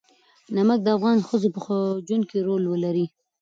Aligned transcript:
نمک 0.55 0.79
د 0.83 0.87
افغان 0.97 1.17
ښځو 1.27 1.49
په 1.55 1.59
ژوند 2.05 2.23
کې 2.29 2.37
رول 2.47 2.63
لري. 2.85 3.05